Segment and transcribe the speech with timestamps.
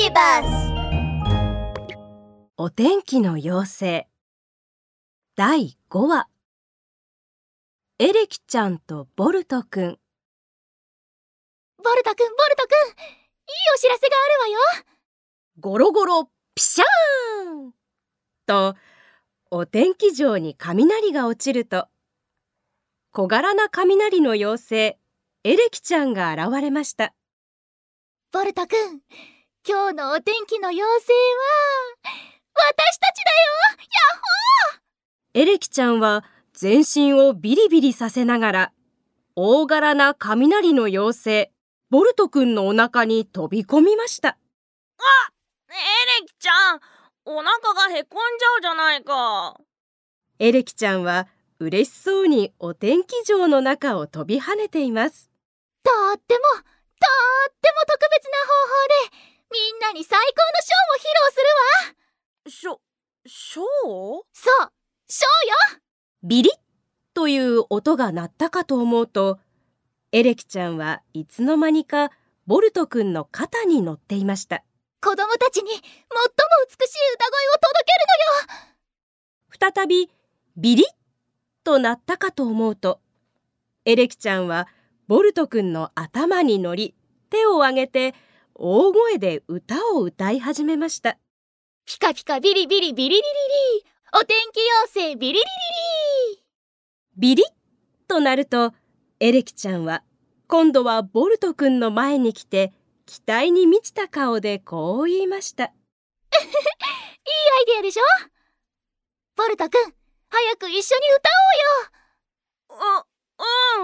[0.00, 0.72] ビバス
[2.56, 4.08] お天気の妖精。
[5.34, 6.28] 第5話。
[7.98, 9.98] エレキちゃんとボルトくん。
[11.82, 12.90] ボルトくんボルトくん。
[12.90, 12.94] いい
[13.74, 14.84] お知らせがあるわよ。
[15.58, 17.72] ゴロゴロピシャーン。
[18.46, 18.76] と
[19.50, 21.88] お天気場に雷が落ちると。
[23.10, 24.98] 小柄な雷の妖精
[25.42, 27.14] エレキちゃんが現れました。
[28.30, 29.00] ボルトくん
[29.70, 31.18] 今日のお天気の妖精は
[32.54, 33.76] 私たちだよ！
[33.76, 33.84] ヤ
[34.14, 35.42] ッホー！
[35.42, 38.72] エレキちゃんは全身をビリビリさせながら
[39.36, 41.12] 大柄な雷の妖
[41.44, 41.52] 精
[41.90, 44.30] ボルトくんのお腹に飛び込みました。
[44.30, 44.34] あ
[45.68, 45.74] エ
[46.22, 46.80] レキちゃん
[47.26, 49.60] お腹がへこんじゃうじゃないか。
[50.38, 51.28] エレキちゃんは
[51.58, 55.28] 嬉しそうにお天気場の中を飛び跳ねています。
[55.84, 56.40] とってもとっても
[57.86, 62.68] 特別な方法でみんなに最高のショーを披露するわ。
[62.68, 62.80] ショ、
[63.26, 63.64] ショー？
[64.32, 64.72] そう
[65.08, 65.82] ショーよ。
[66.22, 66.52] ビリッ
[67.14, 69.38] という音が鳴ったかと思うと
[70.12, 72.10] エレキちゃんはいつの間にか
[72.46, 74.62] ボルトくんの肩に乗っていました。
[75.00, 75.82] 子供たちに最も
[76.68, 78.06] 美しい歌声を届ける
[79.60, 79.74] のよ。
[79.74, 80.10] 再び
[80.56, 80.86] ビリッ
[81.64, 83.00] と鳴ったかと思うと
[83.84, 84.68] エレキちゃんは
[85.06, 86.94] ボルトくんの頭に乗り
[87.30, 88.14] 手を挙げて
[88.60, 91.16] 大声で歌を歌い始めました。
[91.86, 93.22] ピカピカビリビリビリリリリ
[94.12, 94.58] お天気
[94.92, 95.44] 妖精ビリリリ
[96.34, 96.42] リ
[97.16, 97.46] ビリッ
[98.08, 98.74] となると
[99.20, 100.02] エレキちゃんは
[100.48, 102.72] 今度はボルトくんの前に来て
[103.06, 105.72] 期待に満ちた顔でこう言いましたいいア
[107.62, 108.02] イデアでしょ
[109.36, 109.94] ボルトくん
[110.30, 111.30] 早く一緒に歌
[112.74, 113.06] おうよ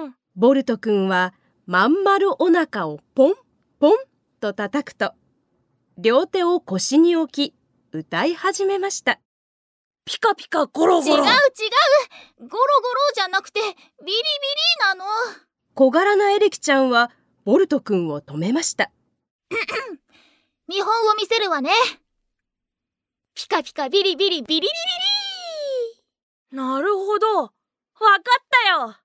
[0.00, 1.34] う、うんボルトくんは
[1.66, 3.34] まん丸お腹をポン
[3.78, 4.11] ポン
[4.42, 5.12] と叩くと
[5.96, 7.54] 両手を腰に置き
[7.92, 9.20] 歌い始めました。
[10.04, 11.24] ピカピカゴロゴロ。
[11.24, 11.28] 違う違う。
[12.40, 12.58] ゴロゴロ
[13.14, 14.16] じゃなくてビリビリ
[14.80, 15.04] なの。
[15.74, 17.12] 小柄なエレキちゃんは
[17.44, 18.90] ボルトくんを止めました。
[20.66, 21.70] 見本を見せるわね。
[23.34, 24.68] ピカピカビリビリビリリリ
[26.50, 26.56] リ。
[26.56, 27.42] なるほど。
[27.42, 27.52] わか
[28.18, 28.96] ったよ。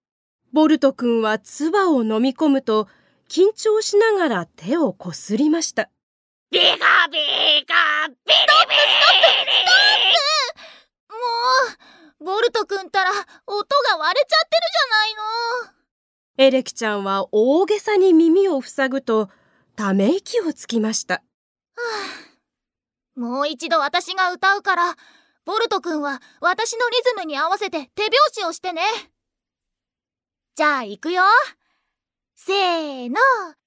[0.51, 2.87] ボルトくんは唾を飲み込むと
[3.29, 5.89] 緊張しながら手をこすりました。
[6.49, 7.73] ビカビカビリビリスト
[8.07, 9.97] ップストップストッ
[11.09, 11.19] プも
[12.21, 13.11] うボルトくんたら
[13.45, 15.77] 音が割れちゃってるじゃないの
[16.37, 19.29] エレキちゃんは大げさに耳を塞ぐと
[19.75, 21.21] ため息をつきました、は
[23.17, 24.95] あ、もう一度私が歌うから
[25.43, 28.81] ボルトくんは私のリズムに合わせて手拍子をしてね
[30.55, 31.23] じゃあ行くよ
[32.39, 33.15] せーの。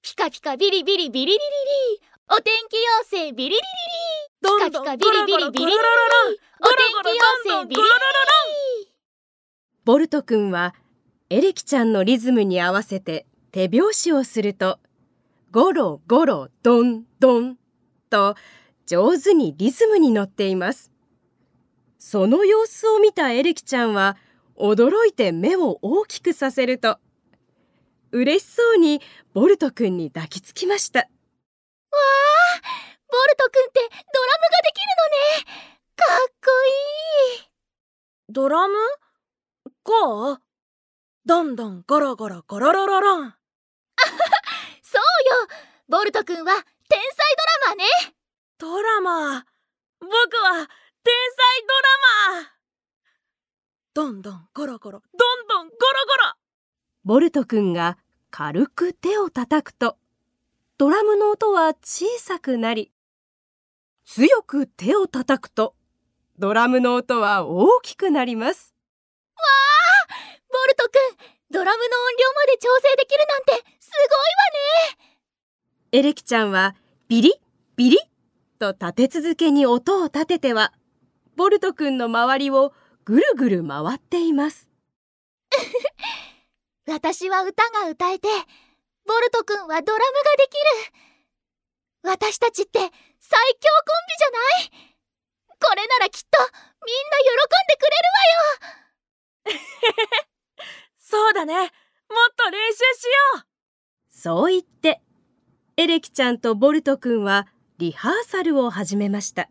[0.01, 1.41] ピカピカビリビリビリリリリ。
[2.31, 2.77] お天気
[3.11, 5.77] 妖精ビリリリリピカピカビリビリビリリリリ
[6.61, 7.83] お天気妖精ビリリリ
[8.85, 8.93] リ
[9.85, 10.77] ボルトくんは
[11.31, 14.79] エレキちゃんのリズムに合わせて手拍子をすると
[15.51, 17.57] ゴロゴロドンドン
[18.09, 18.37] と
[18.87, 20.93] 上手にリズムに乗っています。
[21.99, 24.17] その様子を見たエレキちゃんは
[24.57, 26.99] 驚いて目を大きくさせると
[28.13, 29.01] 嬉しそうに
[29.33, 31.01] ボルトくんに抱きつきました。
[31.01, 31.11] わあ
[33.09, 35.67] ボルトくんってドラムができるのね。
[35.97, 37.51] かっこいい。
[38.29, 38.77] ドラム？
[39.83, 40.43] こう
[41.27, 43.27] どんどんゴロゴロゴロロロロン。
[43.27, 43.35] あ
[44.83, 45.49] そうよ。
[45.89, 46.55] ボルトくんは
[46.89, 47.09] 天才
[47.67, 47.85] ドラマね。
[48.59, 49.45] ドラマ
[50.01, 50.69] 僕は
[51.03, 52.51] 天才ドラマ
[53.93, 56.40] どんどんゴロゴロどんどんゴロゴロ
[57.03, 57.97] ボルトくんが
[58.31, 59.97] 軽く手を叩くと
[60.77, 62.93] ドラムの音は小さくなり
[64.05, 65.75] 強く手を叩くと
[66.39, 68.75] ドラムの音は大きくなります。
[69.37, 69.43] わ
[70.09, 70.15] あ
[70.51, 71.17] ボルトくん
[71.51, 75.19] ドラムの音量まで調整できるなんてすごいわね。
[75.93, 76.75] エレキちゃんは
[77.09, 77.33] ビリッ
[77.77, 78.01] ビリッ
[78.59, 80.73] と立て続けに音を立てては
[81.37, 82.73] ボルトくんの周りを
[83.05, 84.69] ぐるぐる回っています
[86.91, 88.27] 私は歌が歌えて
[89.07, 90.55] ボルトくんはドラムができ
[90.85, 91.01] る。
[92.03, 94.91] 私たちって最強コンビじゃない。
[95.61, 96.39] これならきっと
[96.85, 98.11] みんな喜んでくれる
[99.11, 99.61] わよ。
[100.99, 101.55] そうだね。
[101.55, 101.71] もっ
[102.37, 103.47] と練習しよう。
[104.11, 105.01] そう言って
[105.77, 107.47] エレキちゃんとボルトくんは
[107.79, 109.49] リハーサルを始めました。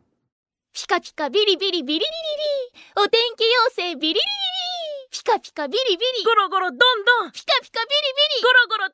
[0.73, 2.05] ピカピカビリビリビリリリリ
[2.95, 4.38] お天気妖精ビリリリリ
[5.11, 6.23] ピカピカビリビリ。
[6.23, 7.31] ゴロゴロドンドン。
[7.31, 8.43] ピカピカビリビリ。
[8.43, 8.93] ゴロゴロド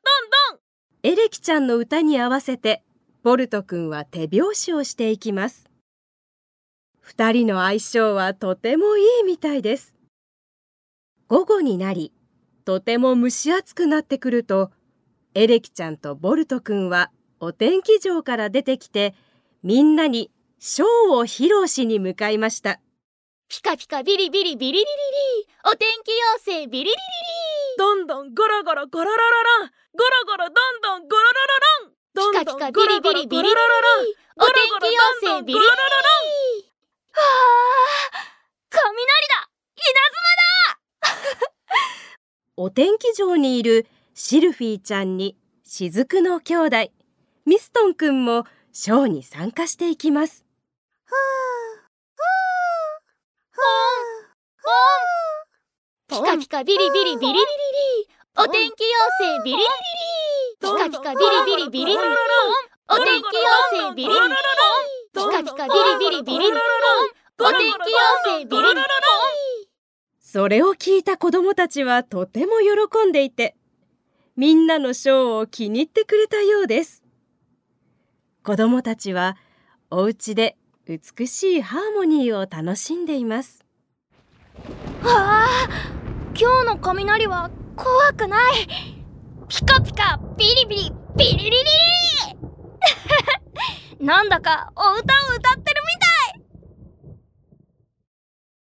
[0.52, 0.60] ドン。
[1.02, 2.82] エレキちゃんの歌に合わせて
[3.22, 5.68] ボルト君は手拍子をしていきます。
[7.00, 9.94] 二人の相性はとてもいいみたいです。
[11.28, 12.12] 午後になり
[12.64, 14.70] とても蒸し暑くなってくると
[15.34, 17.10] エレキちゃんとボルト君は
[17.40, 19.14] お天気場から出てきて
[19.62, 22.80] みんなにショーを披露しに向かいました。
[23.48, 24.84] ピカピカビリビリビリリリリ
[25.68, 26.12] お天気
[26.46, 26.94] 妖精ビリリリリ
[27.76, 29.18] どんどんゴロゴロゴロロロ
[29.58, 29.70] ロン。
[29.98, 31.92] ゴロゴロどんどんゴロロロロン。
[32.14, 33.54] どんどんピカピカビリビリビリリリ
[34.36, 35.70] お天気妖精ビリリリリ
[37.14, 37.26] わあ
[38.70, 38.94] 雷
[39.26, 39.50] だ。
[42.58, 46.76] お天気場にいるシルフィーちゃんに雫の兄弟
[47.44, 50.45] ミストンくんもショーに参加していきます
[56.08, 57.42] ピカピカビリビリビリリリリ。
[58.38, 59.66] お天気妖精ビリリリ。
[60.60, 61.98] リピカピカビリビリビリリリ
[62.88, 64.34] お天気妖精ビリリリリ
[65.12, 66.56] ピカピカビリビリビリリリ
[67.40, 68.86] お天気妖精ビリリリリ
[70.20, 73.56] それを聞いた子供たちはとても喜んでいて
[74.36, 77.02] みんなのショーを気に入ってくれたようです
[78.44, 79.36] 子供たちは
[79.90, 80.56] お家で
[80.86, 83.64] 美しいハーモニーを楽しんでいます
[85.02, 85.95] わあ
[86.38, 88.68] 今日の雷は怖くない。
[89.48, 91.56] ピカピカビリビリビリリリリ
[94.04, 95.82] なんだかお歌を歌ってる